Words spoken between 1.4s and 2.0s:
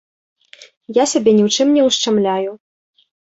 ў чым не